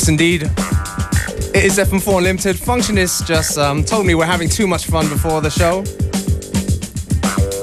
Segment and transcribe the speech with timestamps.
[0.00, 0.42] Yes, indeed.
[1.54, 2.56] It is FM4 Unlimited.
[2.56, 5.84] Functionist just um, told me we're having too much fun before the show.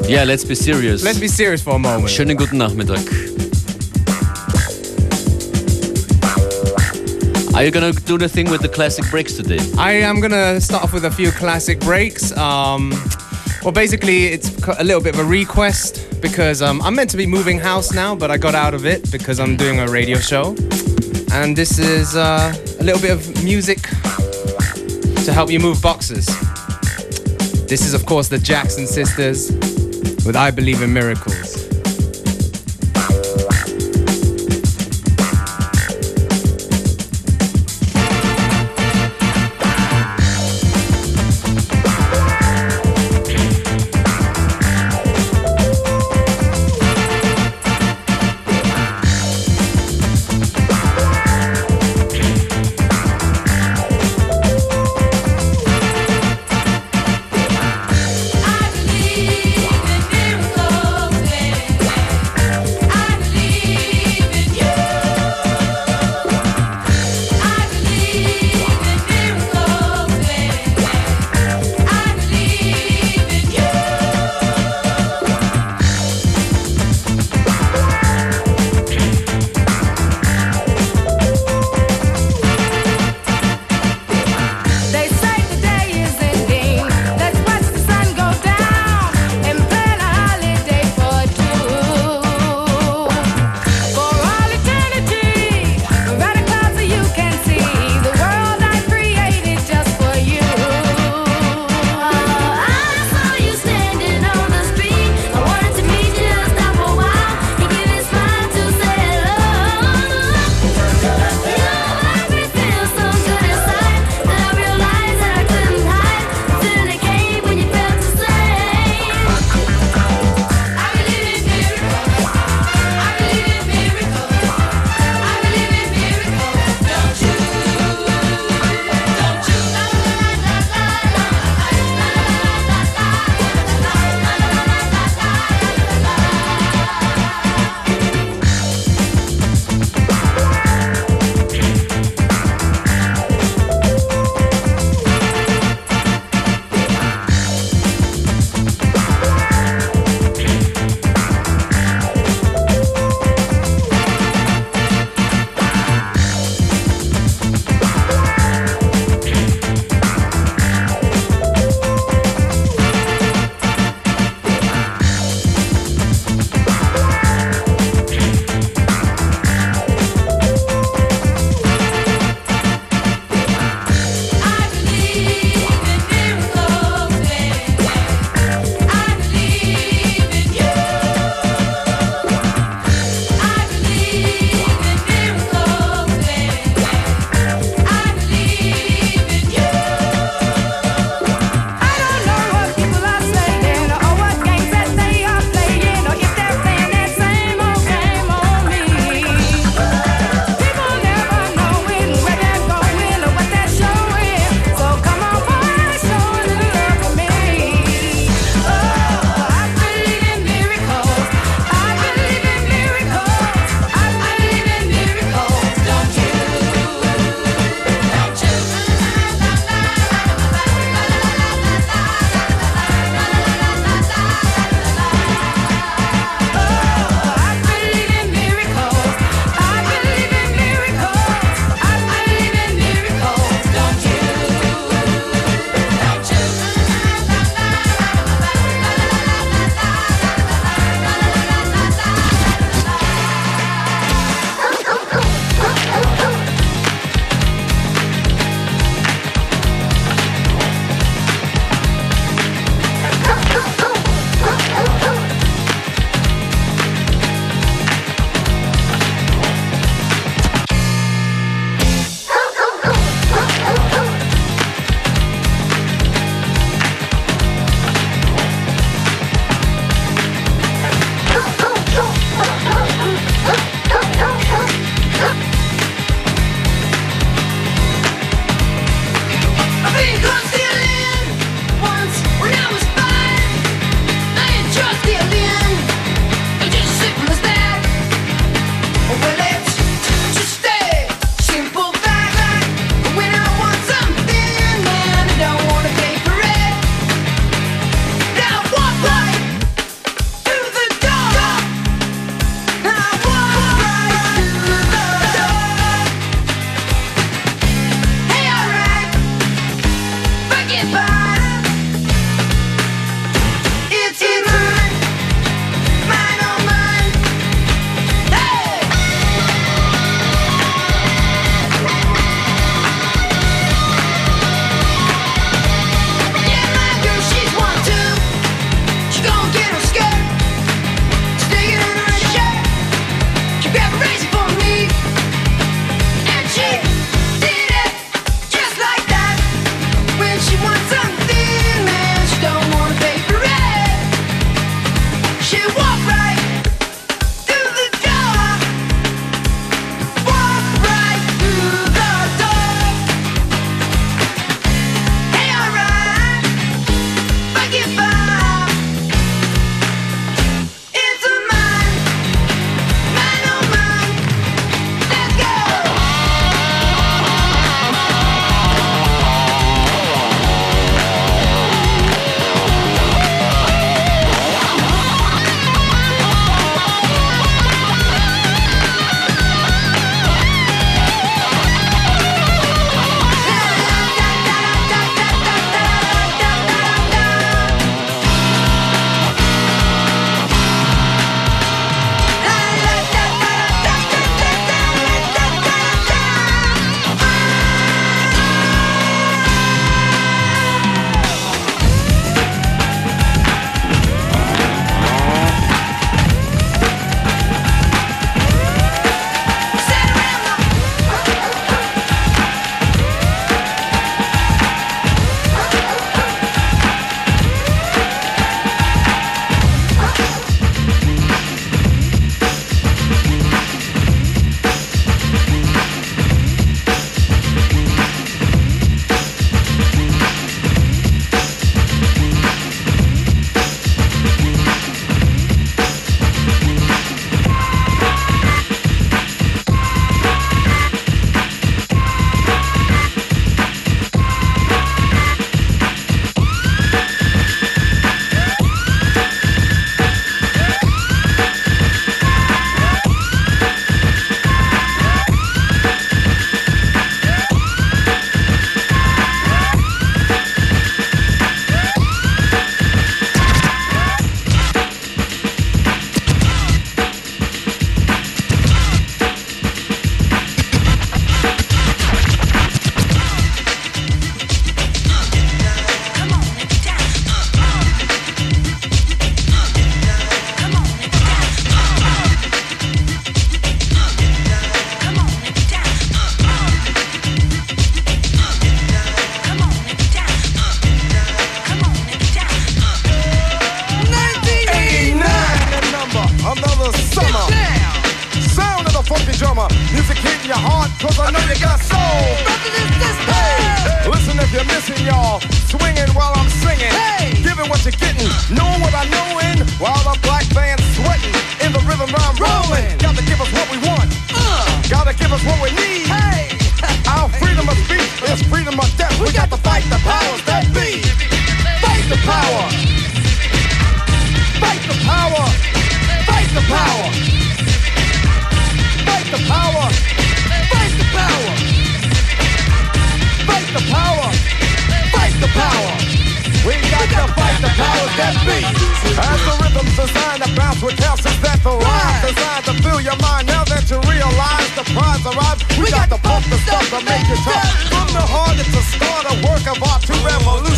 [0.08, 1.04] Yeah, let's be serious.
[1.04, 2.12] Let's be serious for a moment.
[2.12, 3.04] Schönen guten Nachmittag.
[7.56, 9.58] Are you gonna do the thing with the classic breaks today?
[9.76, 12.32] I am gonna start off with a few classic breaks.
[12.38, 12.92] Um,
[13.64, 17.26] well, basically, it's a little bit of a request because um, I'm meant to be
[17.26, 20.56] moving house now, but I got out of it because I'm doing a radio show.
[21.32, 23.82] And this is uh, a little bit of music
[25.26, 26.26] to help you move boxes.
[27.68, 29.52] This is, of course, the Jackson Sisters
[30.26, 31.47] with I Believe in Miracles.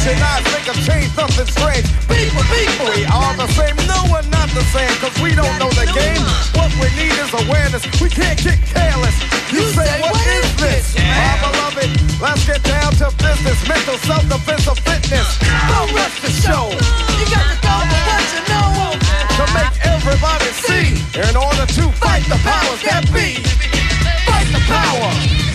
[0.10, 1.86] and I think I've something strange.
[2.10, 3.76] People, people, we all the same.
[3.86, 6.24] No, we're not the same, cause we don't know the game.
[6.58, 7.84] What we need is awareness.
[8.02, 9.16] We can't get careless.
[9.54, 10.96] You, say, what is this?
[10.98, 11.90] My beloved,
[12.22, 13.58] let's get down to business.
[13.68, 15.28] Mental self-defense or fitness.
[15.44, 16.66] The rest rush show.
[17.20, 18.70] You got to go with what you know.
[19.38, 20.88] To make everybody see.
[21.20, 23.44] In order to fight the powers that be.
[24.26, 25.49] Fight the power.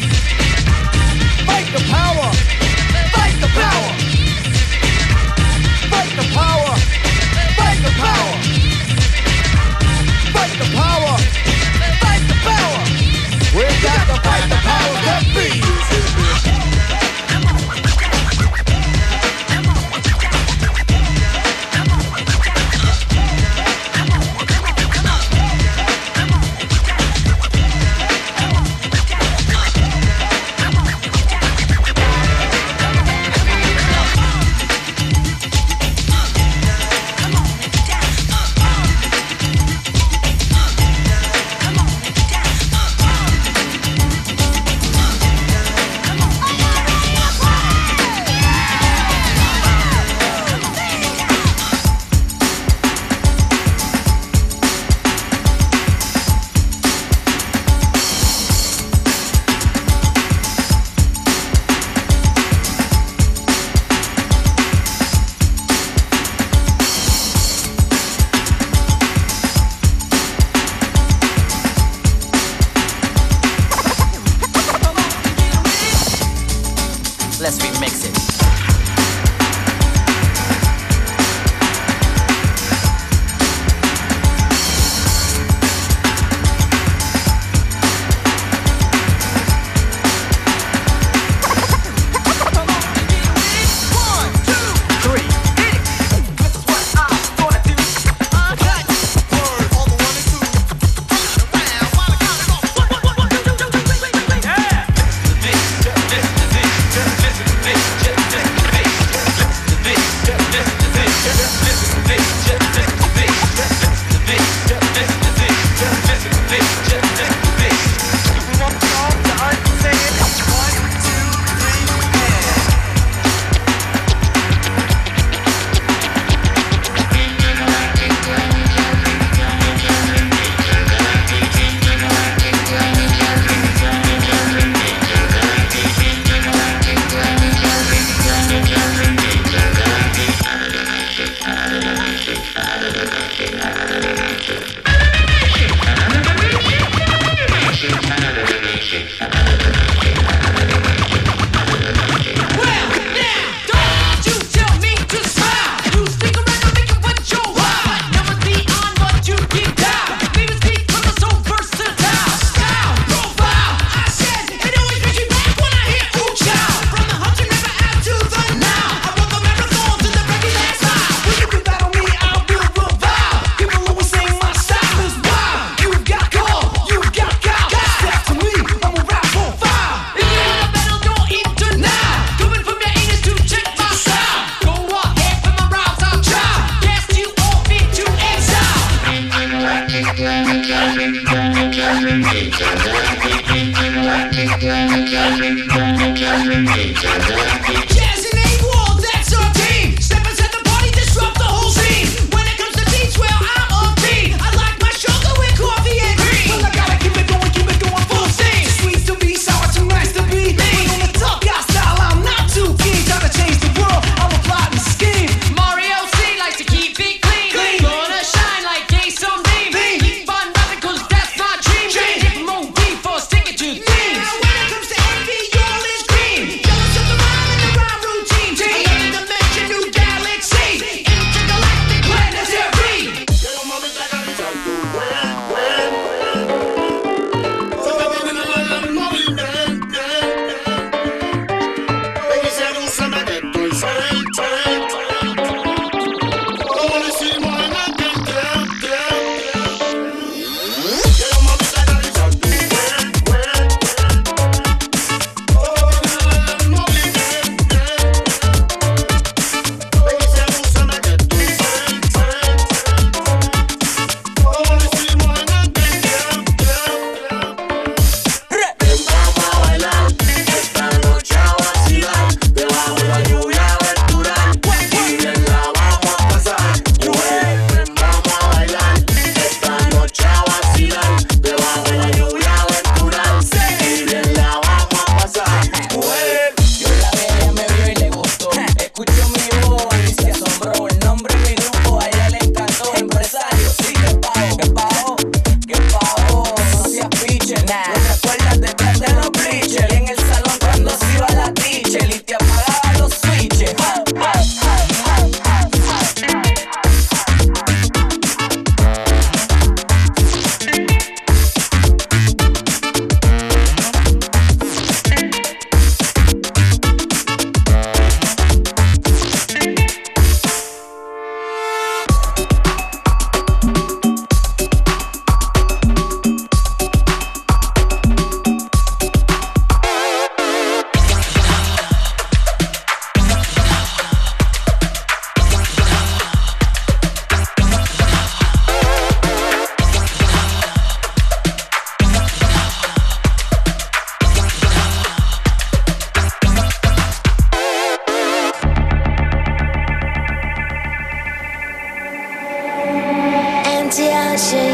[354.35, 354.74] 那些。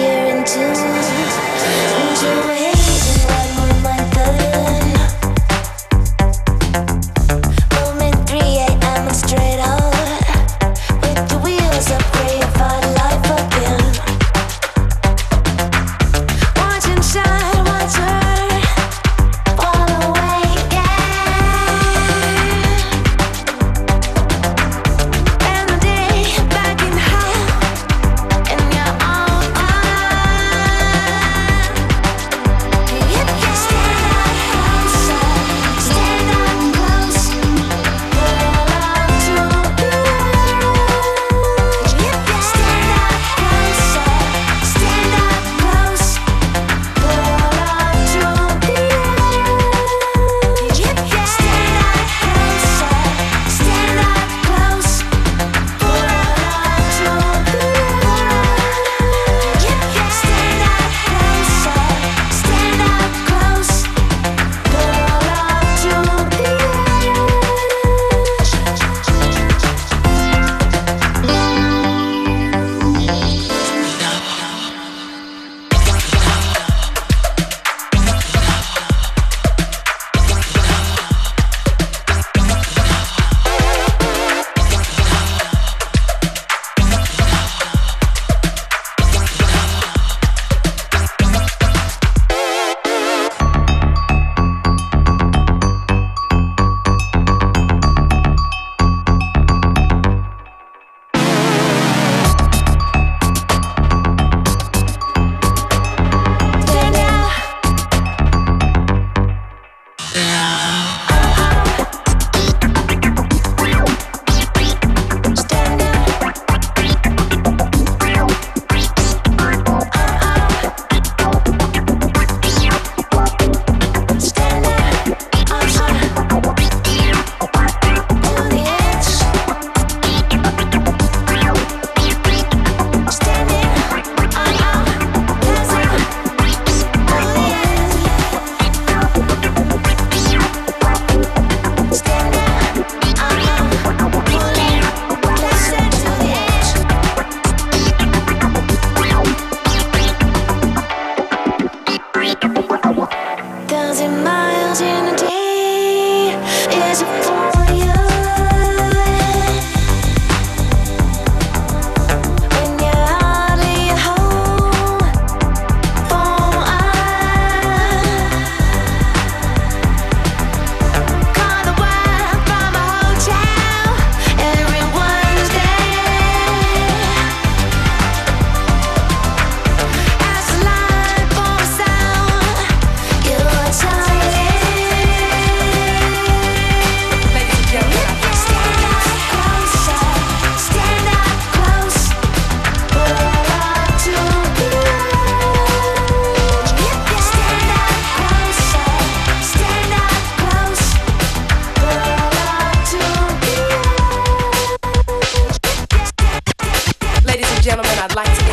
[208.03, 208.50] Oh,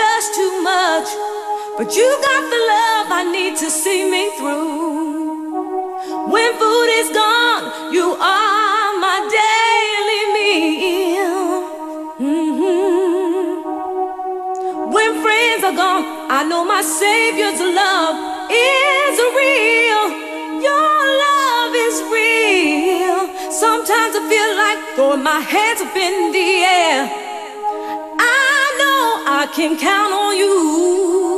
[0.00, 1.08] just too much.
[1.76, 5.28] But you got the love I need to see me through.
[6.32, 7.64] When food is gone,
[7.96, 11.40] you are my daily meal.
[12.26, 13.46] Mhm.
[14.94, 16.04] When friends are gone,
[16.38, 18.16] I know my Savior's love
[18.72, 20.02] is real.
[20.68, 20.96] Your
[21.26, 23.20] love is real.
[23.62, 26.48] Sometimes I feel like throwing my hands up in the
[26.82, 27.27] air.
[29.40, 31.37] I can count on you.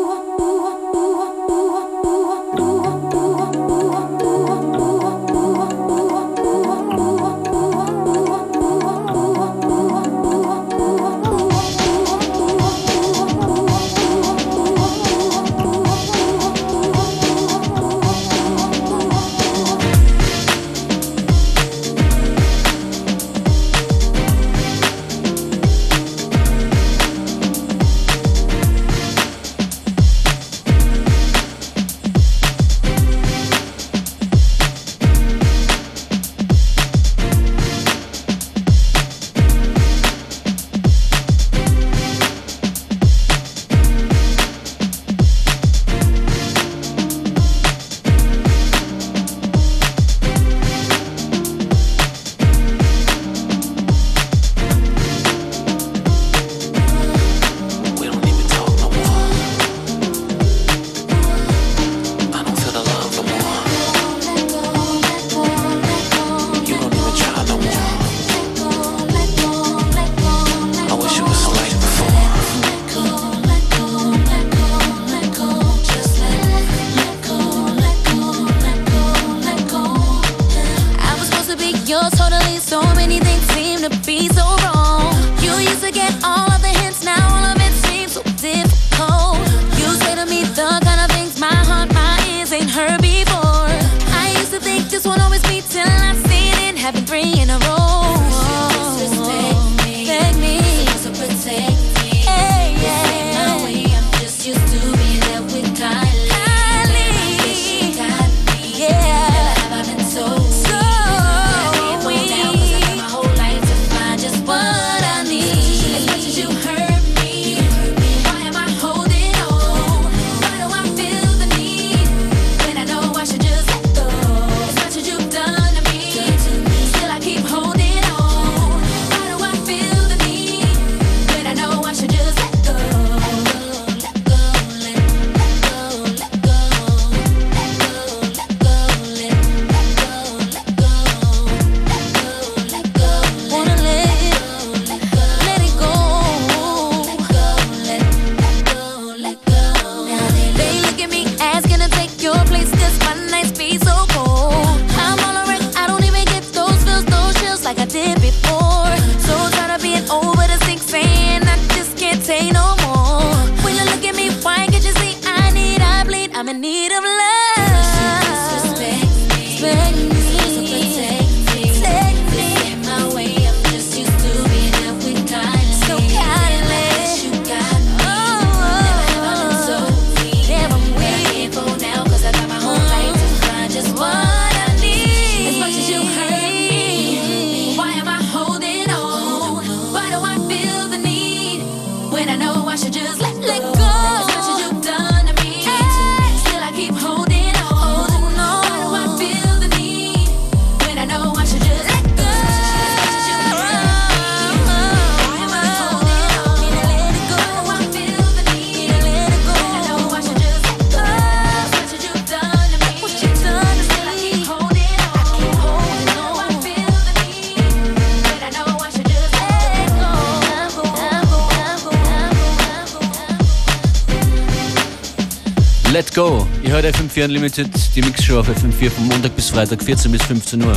[226.82, 230.76] hört FM4 Unlimited, die Mixshow auf FM4 von Montag bis Freitag, 14 bis 15 Uhr.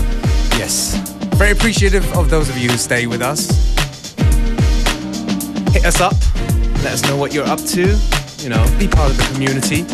[0.57, 0.97] Yes.
[1.37, 3.47] Very appreciative of those of you who stay with us.
[5.71, 6.15] Hit us up.
[6.83, 7.81] Let us know what you're up to.
[8.41, 9.85] You know, be part of the community.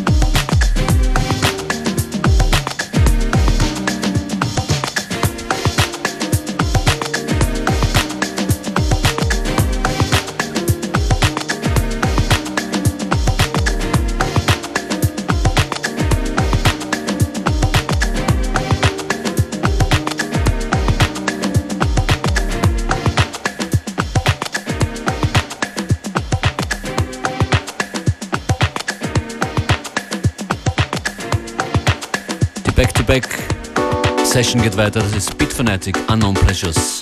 [34.41, 35.01] Session geht weiter.
[35.01, 37.01] Das ist Beat Fanatic, Unknown Pleasures.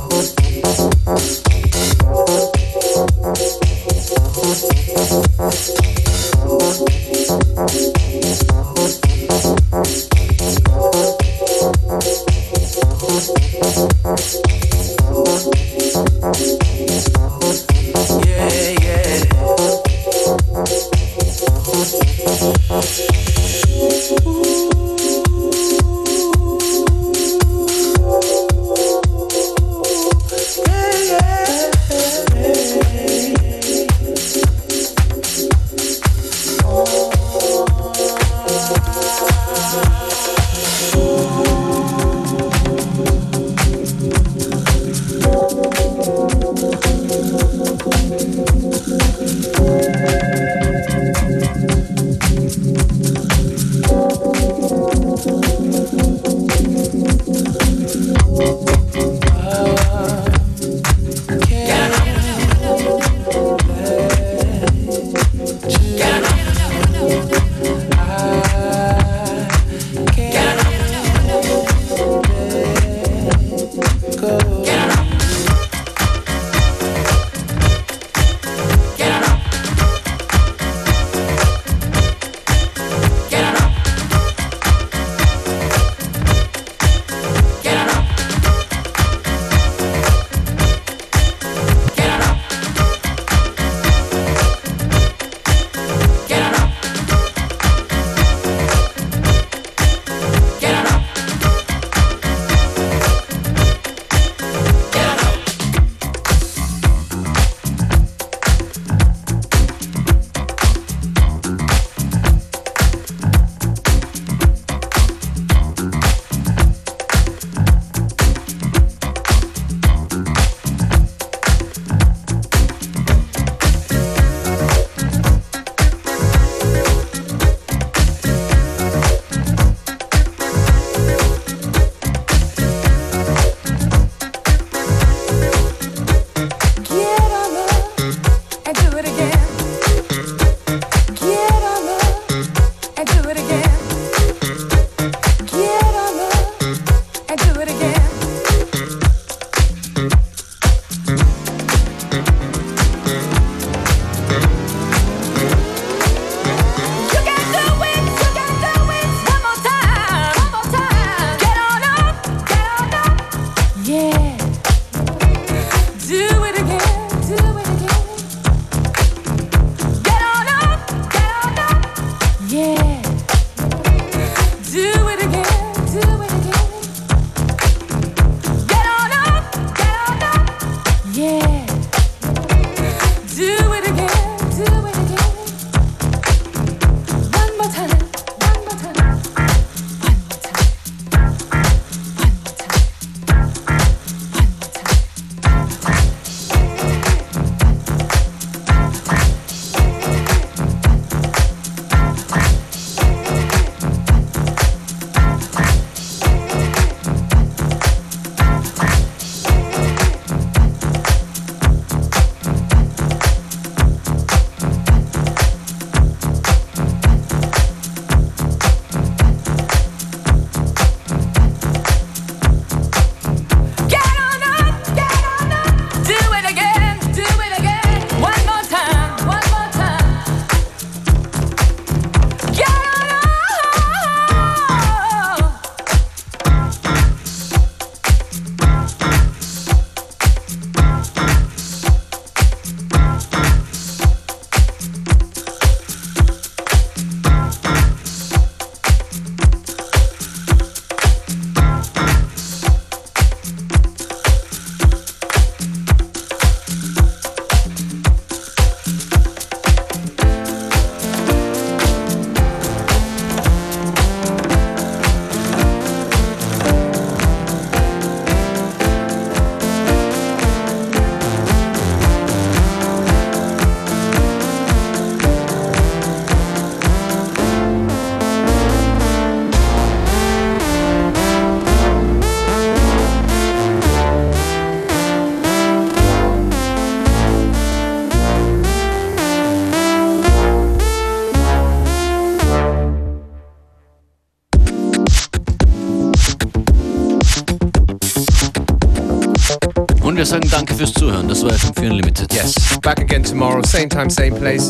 [300.25, 301.27] sagen danke fürs Zuhören.
[301.27, 302.33] Das war FM4 Unlimited.
[302.33, 302.53] Yes.
[302.81, 304.69] Back again tomorrow, same time, same place.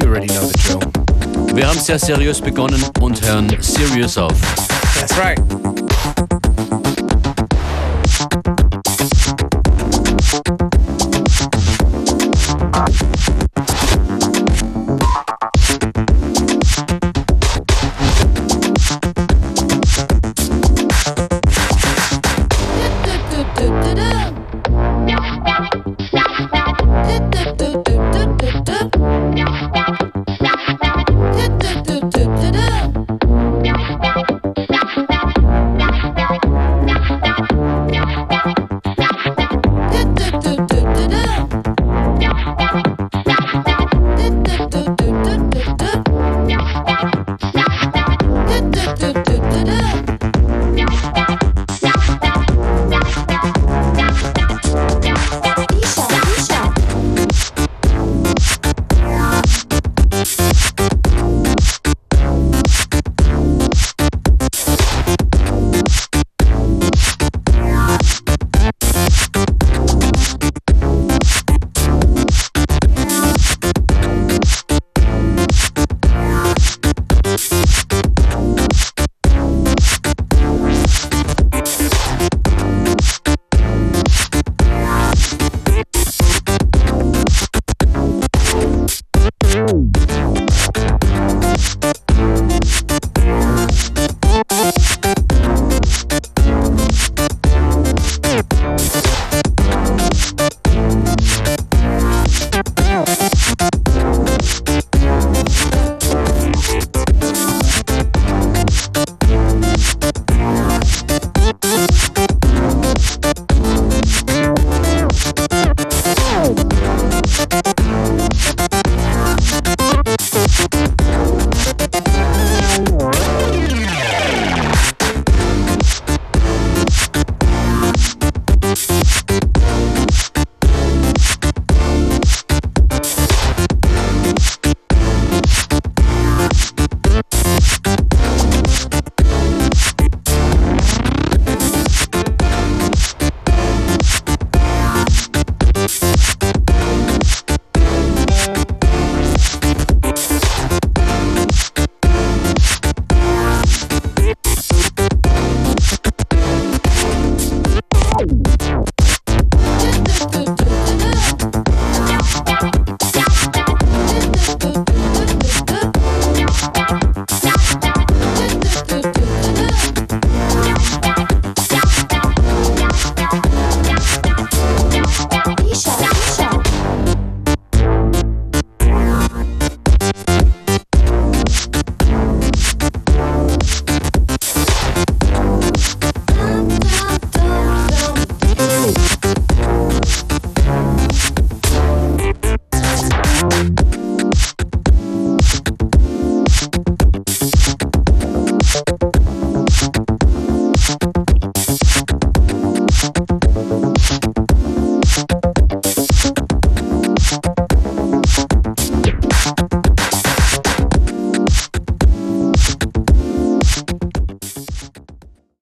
[0.00, 1.56] You already know the drill.
[1.56, 4.34] Wir haben sehr seriös begonnen und hören serious auf.
[4.94, 5.38] That's right.